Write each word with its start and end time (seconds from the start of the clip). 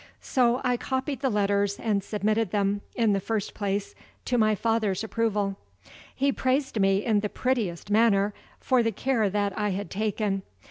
So 0.23 0.61
I 0.63 0.77
copied 0.77 1.19
the 1.19 1.29
letters, 1.29 1.77
and 1.77 2.03
submitted 2.03 2.49
them, 2.49 2.81
in 2.95 3.13
the 3.13 3.19
first 3.19 3.53
place, 3.53 3.93
to 4.25 4.35
my 4.35 4.55
father's 4.55 5.03
approval. 5.03 5.59
He 6.15 6.31
praised 6.31 6.79
me 6.79 7.05
in 7.05 7.19
the 7.19 7.29
prettiest 7.29 7.91
manner 7.91 8.33
for 8.59 8.81
the 8.81 8.91
care 8.91 9.29
that 9.29 9.55
I 9.55 9.69
had 9.69 9.91
taken. 9.91 10.41